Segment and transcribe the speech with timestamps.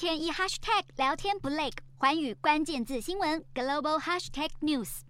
[0.00, 5.00] 天一 hashtag 聊天不累，寰宇关键字新闻 global hashtag news。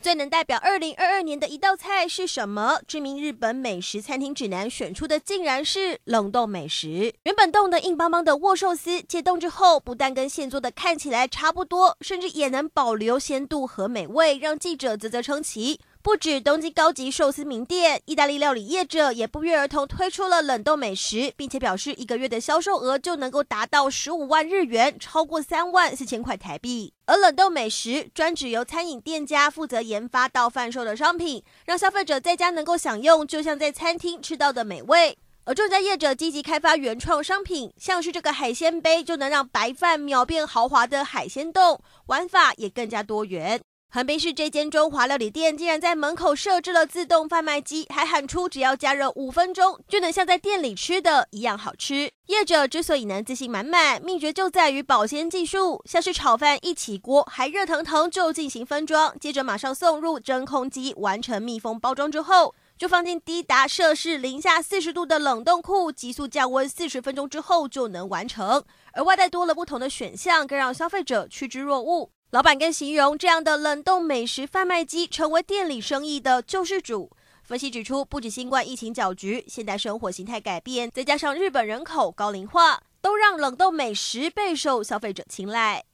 [0.00, 2.80] 最能代表二零二二年的一道菜是什么？
[2.88, 7.14] 知名日本美食餐厅指南选出的竟然是冷冻美食。
[7.22, 15.78] 原本冻得硬邦邦的握寿司，解冻之后不但跟现做的看起来差不多，甚至也能保留鲜度和美味，让记者啧啧称奇。
[16.02, 26.92] 不止东京高级寿司名店，意大利料理业者也不约而同推出了冷冻美食，并且表示一个月的销售额就能够达到十五万日元，超过三万四千块台币。
[27.06, 35.16] 而冷冻美食专指由餐饮店家负责研发到贩售的商品，让消费者在家能够享用，就像在餐厅吃到的美味。
[35.44, 43.60] 而仲家业者积极开发原创商品，像是这个海鲜杯，就能让白饭秒变豪华的海鲜冻，玩法也更加多元。
[43.94, 52.10] 横滨市这间中华料理店竟然在门口设置了自动贩卖机，还喊出只要加热五分钟就能像在店里吃的一样好吃。
[52.28, 68.64] 业者之所以能自信满满，秘诀就在于保鲜技术，像是炒饭一起锅还热腾腾就进行分装，接着马上送入真空机完成密封包装之后，就放进低达摄氏零下四十度的冷冻库，急速降温四十分钟之后就能完成。
[68.94, 72.10] 而外带多了不同的选项，更让消费者趋之若鹜。
[72.32, 77.10] 老板更形容这样的冷冻美食贩卖机成为店里生意的救世主。
[77.42, 85.84] 分析指出，不止新冠疫情搅局，现代生活形态改变，再加上日本人口高龄化，都让冷冻美食备受消费者青睐。